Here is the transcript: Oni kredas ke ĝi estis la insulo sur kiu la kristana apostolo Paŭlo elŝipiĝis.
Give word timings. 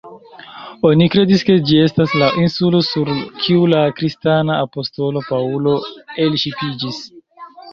Oni 0.91 1.07
kredas 1.15 1.43
ke 1.49 1.57
ĝi 1.71 1.77
estis 1.81 2.15
la 2.21 2.29
insulo 2.45 2.81
sur 2.89 3.13
kiu 3.43 3.69
la 3.75 3.83
kristana 4.01 4.57
apostolo 4.65 5.23
Paŭlo 5.29 5.75
elŝipiĝis. 6.27 7.05